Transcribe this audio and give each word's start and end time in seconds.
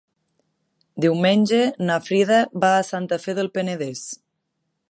Diumenge 1.05 1.59
na 1.91 1.99
Frida 2.07 2.41
va 2.65 2.75
a 2.79 2.83
Santa 2.91 3.23
Fe 3.27 3.37
del 3.41 3.55
Penedès. 3.59 4.07